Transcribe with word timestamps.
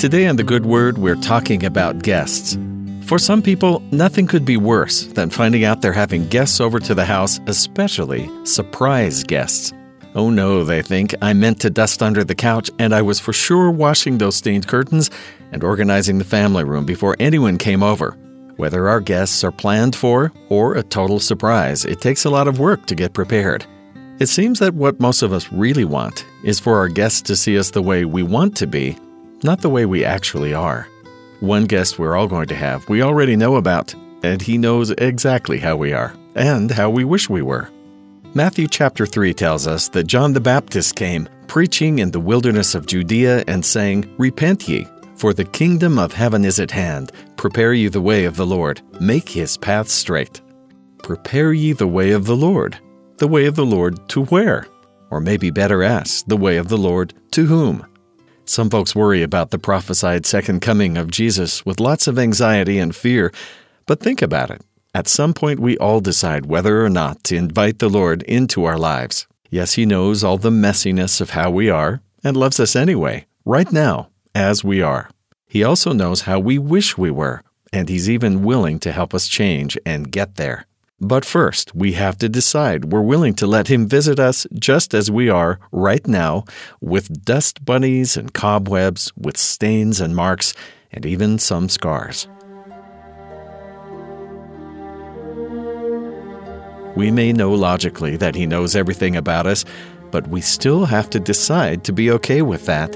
Today 0.00 0.28
on 0.28 0.36
The 0.36 0.44
Good 0.44 0.64
Word, 0.64 0.96
we're 0.96 1.14
talking 1.14 1.62
about 1.62 2.02
guests. 2.02 2.56
For 3.02 3.18
some 3.18 3.42
people, 3.42 3.80
nothing 3.92 4.26
could 4.26 4.46
be 4.46 4.56
worse 4.56 5.04
than 5.04 5.28
finding 5.28 5.64
out 5.64 5.82
they're 5.82 5.92
having 5.92 6.26
guests 6.28 6.58
over 6.58 6.80
to 6.80 6.94
the 6.94 7.04
house, 7.04 7.38
especially 7.46 8.26
surprise 8.46 9.22
guests. 9.22 9.74
Oh 10.14 10.30
no, 10.30 10.64
they 10.64 10.80
think, 10.80 11.14
I 11.20 11.34
meant 11.34 11.60
to 11.60 11.68
dust 11.68 12.02
under 12.02 12.24
the 12.24 12.34
couch 12.34 12.70
and 12.78 12.94
I 12.94 13.02
was 13.02 13.20
for 13.20 13.34
sure 13.34 13.70
washing 13.70 14.16
those 14.16 14.36
stained 14.36 14.66
curtains 14.66 15.10
and 15.52 15.62
organizing 15.62 16.16
the 16.16 16.24
family 16.24 16.64
room 16.64 16.86
before 16.86 17.14
anyone 17.20 17.58
came 17.58 17.82
over. 17.82 18.12
Whether 18.56 18.88
our 18.88 19.00
guests 19.00 19.44
are 19.44 19.52
planned 19.52 19.94
for 19.94 20.32
or 20.48 20.76
a 20.76 20.82
total 20.82 21.20
surprise, 21.20 21.84
it 21.84 22.00
takes 22.00 22.24
a 22.24 22.30
lot 22.30 22.48
of 22.48 22.58
work 22.58 22.86
to 22.86 22.94
get 22.94 23.12
prepared. 23.12 23.66
It 24.18 24.30
seems 24.30 24.60
that 24.60 24.72
what 24.72 24.98
most 24.98 25.20
of 25.20 25.34
us 25.34 25.52
really 25.52 25.84
want 25.84 26.24
is 26.42 26.58
for 26.58 26.78
our 26.78 26.88
guests 26.88 27.20
to 27.20 27.36
see 27.36 27.58
us 27.58 27.70
the 27.70 27.82
way 27.82 28.06
we 28.06 28.22
want 28.22 28.56
to 28.56 28.66
be, 28.66 28.96
not 29.42 29.60
the 29.60 29.70
way 29.70 29.86
we 29.86 30.04
actually 30.04 30.54
are. 30.54 30.88
One 31.40 31.64
guest 31.64 31.98
we're 31.98 32.16
all 32.16 32.28
going 32.28 32.48
to 32.48 32.54
have, 32.54 32.88
we 32.88 33.02
already 33.02 33.36
know 33.36 33.56
about, 33.56 33.94
and 34.22 34.42
he 34.42 34.58
knows 34.58 34.90
exactly 34.90 35.58
how 35.58 35.76
we 35.76 35.92
are 35.92 36.14
and 36.34 36.70
how 36.70 36.90
we 36.90 37.04
wish 37.04 37.30
we 37.30 37.42
were. 37.42 37.70
Matthew 38.34 38.68
chapter 38.68 39.06
3 39.06 39.34
tells 39.34 39.66
us 39.66 39.88
that 39.88 40.06
John 40.06 40.32
the 40.32 40.40
Baptist 40.40 40.94
came, 40.94 41.28
preaching 41.48 41.98
in 41.98 42.10
the 42.10 42.20
wilderness 42.20 42.74
of 42.74 42.86
Judea 42.86 43.42
and 43.48 43.64
saying, 43.64 44.14
Repent 44.18 44.68
ye, 44.68 44.86
for 45.16 45.32
the 45.32 45.44
kingdom 45.44 45.98
of 45.98 46.12
heaven 46.12 46.44
is 46.44 46.60
at 46.60 46.70
hand. 46.70 47.10
Prepare 47.36 47.72
ye 47.72 47.88
the 47.88 48.00
way 48.00 48.26
of 48.26 48.36
the 48.36 48.46
Lord, 48.46 48.82
make 49.00 49.28
his 49.28 49.56
path 49.56 49.88
straight. 49.88 50.40
Prepare 51.02 51.52
ye 51.52 51.72
the 51.72 51.88
way 51.88 52.12
of 52.12 52.26
the 52.26 52.36
Lord. 52.36 52.78
The 53.16 53.26
way 53.28 53.46
of 53.46 53.56
the 53.56 53.66
Lord 53.66 54.08
to 54.10 54.24
where? 54.26 54.66
Or 55.10 55.20
maybe 55.20 55.50
better 55.50 55.82
asked, 55.82 56.28
the 56.28 56.36
way 56.36 56.56
of 56.56 56.68
the 56.68 56.78
Lord 56.78 57.14
to 57.32 57.46
whom? 57.46 57.84
Some 58.50 58.68
folks 58.68 58.96
worry 58.96 59.22
about 59.22 59.52
the 59.52 59.60
prophesied 59.60 60.26
second 60.26 60.58
coming 60.58 60.98
of 60.98 61.08
Jesus 61.08 61.64
with 61.64 61.78
lots 61.78 62.08
of 62.08 62.18
anxiety 62.18 62.80
and 62.80 62.96
fear, 62.96 63.32
but 63.86 64.00
think 64.00 64.20
about 64.20 64.50
it. 64.50 64.60
At 64.92 65.06
some 65.06 65.34
point, 65.34 65.60
we 65.60 65.78
all 65.78 66.00
decide 66.00 66.46
whether 66.46 66.84
or 66.84 66.90
not 66.90 67.22
to 67.24 67.36
invite 67.36 67.78
the 67.78 67.88
Lord 67.88 68.24
into 68.24 68.64
our 68.64 68.76
lives. 68.76 69.28
Yes, 69.50 69.74
He 69.74 69.86
knows 69.86 70.24
all 70.24 70.36
the 70.36 70.50
messiness 70.50 71.20
of 71.20 71.30
how 71.30 71.48
we 71.52 71.70
are 71.70 72.02
and 72.24 72.36
loves 72.36 72.58
us 72.58 72.74
anyway, 72.74 73.24
right 73.44 73.70
now, 73.70 74.08
as 74.34 74.64
we 74.64 74.82
are. 74.82 75.10
He 75.46 75.62
also 75.62 75.92
knows 75.92 76.22
how 76.22 76.40
we 76.40 76.58
wish 76.58 76.98
we 76.98 77.12
were, 77.12 77.44
and 77.72 77.88
He's 77.88 78.10
even 78.10 78.42
willing 78.42 78.80
to 78.80 78.90
help 78.90 79.14
us 79.14 79.28
change 79.28 79.78
and 79.86 80.10
get 80.10 80.34
there. 80.34 80.66
But 81.00 81.24
first, 81.24 81.74
we 81.74 81.92
have 81.92 82.18
to 82.18 82.28
decide 82.28 82.92
we're 82.92 83.00
willing 83.00 83.32
to 83.34 83.46
let 83.46 83.68
Him 83.68 83.88
visit 83.88 84.20
us 84.20 84.46
just 84.52 84.92
as 84.92 85.10
we 85.10 85.30
are 85.30 85.58
right 85.72 86.06
now, 86.06 86.44
with 86.82 87.24
dust 87.24 87.64
bunnies 87.64 88.18
and 88.18 88.34
cobwebs, 88.34 89.10
with 89.16 89.38
stains 89.38 90.00
and 90.00 90.14
marks, 90.14 90.52
and 90.92 91.06
even 91.06 91.38
some 91.38 91.70
scars. 91.70 92.28
We 96.94 97.10
may 97.10 97.32
know 97.32 97.52
logically 97.52 98.18
that 98.18 98.34
He 98.34 98.44
knows 98.44 98.76
everything 98.76 99.16
about 99.16 99.46
us, 99.46 99.64
but 100.10 100.28
we 100.28 100.42
still 100.42 100.84
have 100.84 101.08
to 101.10 101.20
decide 101.20 101.82
to 101.84 101.94
be 101.94 102.10
okay 102.10 102.42
with 102.42 102.66
that 102.66 102.94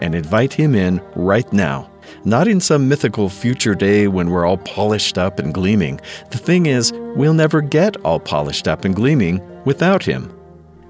and 0.00 0.14
invite 0.14 0.52
Him 0.52 0.74
in 0.74 1.00
right 1.14 1.50
now 1.50 1.90
not 2.24 2.48
in 2.48 2.60
some 2.60 2.88
mythical 2.88 3.28
future 3.28 3.74
day 3.74 4.08
when 4.08 4.30
we're 4.30 4.46
all 4.46 4.58
polished 4.58 5.18
up 5.18 5.38
and 5.38 5.54
gleaming. 5.54 6.00
The 6.30 6.38
thing 6.38 6.66
is, 6.66 6.92
we'll 7.16 7.34
never 7.34 7.60
get 7.60 7.96
all 8.04 8.20
polished 8.20 8.68
up 8.68 8.84
and 8.84 8.94
gleaming 8.94 9.40
without 9.64 10.04
Him. 10.04 10.34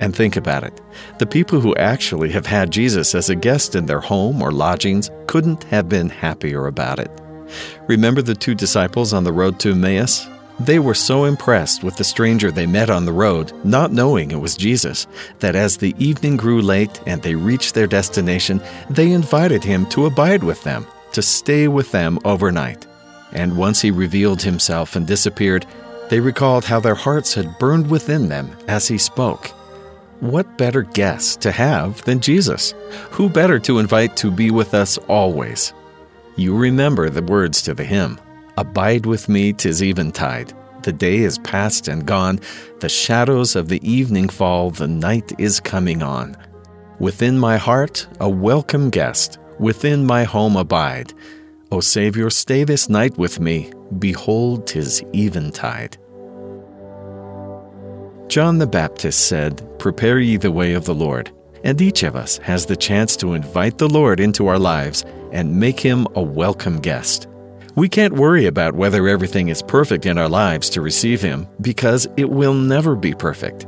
And 0.01 0.15
think 0.15 0.37
about 0.37 0.65
it 0.65 0.81
the 1.19 1.27
people 1.27 1.61
who 1.61 1.75
actually 1.77 2.31
have 2.31 2.47
had 2.47 2.71
Jesus 2.71 3.15
as 3.15 3.31
a 3.31 3.35
guest 3.35 3.75
in 3.75 3.87
their 3.87 4.01
home 4.01 4.43
or 4.43 4.53
lodgings 4.53 5.11
couldn't 5.27 5.65
have 5.65 5.89
been 5.89 6.09
happier 6.09 6.67
about 6.67 6.99
it. 6.99 7.11
Remember 7.89 8.23
the 8.23 8.35
two 8.35 8.55
disciples 8.55 9.13
on 9.13 9.25
the 9.25 9.33
road 9.33 9.59
to 9.61 9.73
Emmaus? 9.73 10.29
They 10.61 10.81
were 10.81 10.95
so 10.95 11.25
impressed 11.25 11.85
with 11.85 11.97
the 11.97 12.05
stranger 12.05 12.51
they 12.51 12.67
met 12.67 12.91
on 12.91 13.05
the 13.05 13.13
road, 13.13 13.53
not 13.65 13.93
knowing 13.93 14.33
it 14.33 14.41
was 14.41 14.57
Jesus, 14.57 15.07
that 15.39 15.55
as 15.55 15.77
the 15.77 15.95
evening 15.99 16.37
grew 16.37 16.61
late 16.61 17.01
and 17.07 17.23
they 17.23 17.37
reached 17.37 17.75
their 17.75 17.87
destination, 17.87 18.61
they 18.91 19.13
invited 19.13 19.63
him 19.63 19.87
to 19.91 20.07
abide 20.07 20.43
with 20.43 20.63
them 20.65 20.85
to 21.19 21.23
stay 21.23 21.67
with 21.67 21.91
them 21.91 22.17
overnight. 22.25 22.87
And 23.33 23.57
once 23.57 23.81
he 23.81 23.91
revealed 23.91 24.41
himself 24.41 24.95
and 24.95 25.05
disappeared, 25.05 25.67
they 26.11 26.21
recalled 26.21 26.65
how 26.65 26.79
their 26.79 26.95
hearts 26.95 27.35
had 27.35 27.59
burned 27.59 27.91
within 27.91 28.29
them 28.29 28.57
as 28.69 28.87
he 28.87 28.99
spoke. 28.99 29.49
What 30.21 30.57
better 30.57 30.83
guest 30.83 31.41
to 31.41 31.51
have 31.51 32.01
than 32.03 32.21
Jesus? 32.21 32.73
Who 33.11 33.29
better 33.29 33.59
to 33.59 33.81
invite 33.81 34.17
to 34.19 34.31
be 34.31 34.53
with 34.53 34.75
us 34.75 34.97
always? 35.09 35.73
You 36.37 36.57
remember 36.57 37.11
the 37.11 37.23
words 37.23 37.63
to 37.63 37.75
the 37.75 37.83
hymn 37.83 38.21
Abide 38.57 39.05
with 39.05 39.29
me, 39.29 39.53
tis 39.53 39.83
eventide. 39.83 40.53
The 40.85 40.93
day 40.93 41.19
is 41.19 41.39
past 41.39 41.89
and 41.89 42.07
gone. 42.07 42.39
The 42.79 42.89
shadows 42.89 43.57
of 43.57 43.67
the 43.67 43.83
evening 43.83 44.29
fall. 44.29 44.71
The 44.71 44.87
night 44.87 45.33
is 45.37 45.59
coming 45.59 46.01
on. 46.01 46.37
Within 47.01 47.37
my 47.41 47.57
heart, 47.57 48.07
a 48.21 48.29
welcome 48.29 48.91
guest 48.91 49.41
within 49.59 50.07
my 50.07 50.25
home 50.25 50.57
abide. 50.57 51.13
O 51.71 51.81
Saviour, 51.81 52.31
stay 52.31 52.65
this 52.65 52.89
night 52.89 53.17
with 53.19 53.41
me. 53.41 53.71
Behold, 53.99 54.67
tis 54.67 55.03
eventide. 55.15 55.99
John 58.29 58.59
the 58.59 58.67
Baptist 58.67 59.27
said, 59.27 59.63
Prepare 59.79 60.19
ye 60.19 60.37
the 60.37 60.53
way 60.53 60.75
of 60.75 60.85
the 60.85 60.95
Lord. 60.95 61.31
And 61.65 61.81
each 61.81 62.03
of 62.03 62.15
us 62.15 62.39
has 62.39 62.67
the 62.67 62.77
chance 62.77 63.17
to 63.17 63.35
invite 63.35 63.79
the 63.79 63.89
Lord 63.89 64.21
into 64.21 64.47
our 64.47 64.59
lives 64.59 65.05
and 65.33 65.59
make 65.59 65.81
him 65.81 66.07
a 66.15 66.23
welcome 66.23 66.79
guest. 66.79 67.27
We 67.79 67.89
can't 67.89 68.15
worry 68.15 68.47
about 68.47 68.75
whether 68.75 69.07
everything 69.07 69.51
is 69.51 69.63
perfect 69.63 70.05
in 70.05 70.19
our 70.19 70.29
lives 70.29 70.69
to 70.71 70.81
receive 70.81 71.23
Him 71.23 71.47
because 71.61 72.09
it 72.17 72.29
will 72.29 72.53
never 72.53 72.97
be 72.97 73.15
perfect. 73.15 73.67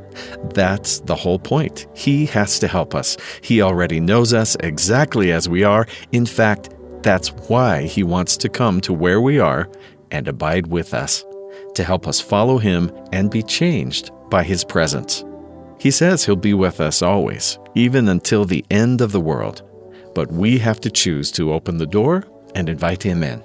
That's 0.52 0.98
the 0.98 1.14
whole 1.14 1.38
point. 1.38 1.86
He 1.94 2.26
has 2.26 2.58
to 2.58 2.66
help 2.66 2.92
us. 2.92 3.16
He 3.40 3.62
already 3.62 4.00
knows 4.00 4.34
us 4.34 4.56
exactly 4.64 5.30
as 5.30 5.48
we 5.48 5.62
are. 5.62 5.86
In 6.10 6.26
fact, 6.26 6.70
that's 7.02 7.28
why 7.48 7.84
He 7.84 8.02
wants 8.02 8.36
to 8.38 8.48
come 8.48 8.80
to 8.80 8.92
where 8.92 9.20
we 9.20 9.38
are 9.38 9.70
and 10.10 10.26
abide 10.26 10.66
with 10.66 10.92
us, 10.92 11.24
to 11.76 11.84
help 11.84 12.08
us 12.08 12.20
follow 12.20 12.58
Him 12.58 12.90
and 13.12 13.30
be 13.30 13.44
changed 13.44 14.10
by 14.28 14.42
His 14.42 14.64
presence. 14.64 15.24
He 15.78 15.92
says 15.92 16.24
He'll 16.24 16.34
be 16.34 16.54
with 16.54 16.80
us 16.80 17.00
always, 17.00 17.60
even 17.76 18.08
until 18.08 18.44
the 18.44 18.64
end 18.72 19.02
of 19.02 19.12
the 19.12 19.20
world. 19.20 19.62
But 20.16 20.32
we 20.32 20.58
have 20.58 20.80
to 20.80 20.90
choose 20.90 21.30
to 21.30 21.52
open 21.52 21.78
the 21.78 21.86
door 21.86 22.24
and 22.56 22.68
invite 22.68 23.04
Him 23.04 23.22
in. 23.22 23.44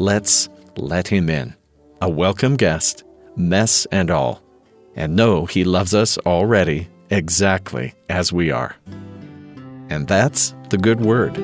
Let's 0.00 0.48
let 0.78 1.08
him 1.08 1.28
in. 1.28 1.54
A 2.00 2.08
welcome 2.08 2.56
guest, 2.56 3.04
mess 3.36 3.84
and 3.92 4.10
all. 4.10 4.42
And 4.96 5.14
know 5.14 5.44
he 5.44 5.62
loves 5.62 5.94
us 5.94 6.16
already, 6.24 6.88
exactly 7.10 7.92
as 8.08 8.32
we 8.32 8.50
are. 8.50 8.74
And 9.90 10.08
that's 10.08 10.54
the 10.70 10.78
good 10.78 11.02
word. 11.02 11.36